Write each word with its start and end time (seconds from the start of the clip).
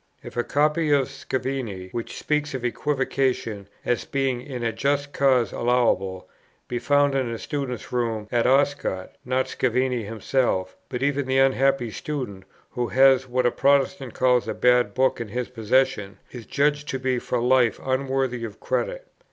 If 0.23 0.35
a 0.35 0.43
copy 0.43 0.89
of 0.89 1.09
Scavini, 1.11 1.89
which 1.91 2.17
speaks 2.17 2.55
of 2.55 2.65
equivocation 2.65 3.67
as 3.85 4.03
being 4.03 4.41
in 4.41 4.63
a 4.63 4.73
just 4.73 5.13
cause 5.13 5.51
allowable, 5.51 6.27
be 6.67 6.79
found 6.79 7.13
in 7.13 7.29
a 7.29 7.37
student's 7.37 7.91
room 7.91 8.27
at 8.31 8.47
Oscott, 8.47 9.15
not 9.25 9.47
Scavini 9.49 10.03
himself, 10.03 10.75
but 10.89 11.03
even 11.03 11.27
the 11.27 11.37
unhappy 11.37 11.91
student, 11.91 12.45
who 12.71 12.87
has 12.87 13.27
what 13.27 13.45
a 13.45 13.51
Protestant 13.51 14.15
calls 14.15 14.47
a 14.47 14.55
bad 14.55 14.95
book 14.95 15.21
in 15.21 15.27
his 15.27 15.49
possession, 15.49 16.17
is 16.31 16.47
judged 16.47 16.87
to 16.87 16.97
be 16.97 17.19
for 17.19 17.39
life 17.39 17.79
unworthy 17.85 18.43
of 18.43 18.59
credit. 18.59 19.07